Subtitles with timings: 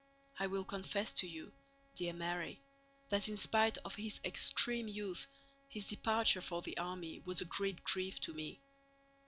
[0.39, 1.53] I will confess to you,
[1.93, 2.59] dear Mary,
[3.09, 5.27] that in spite of his extreme youth
[5.69, 8.59] his departure for the army was a great grief to me.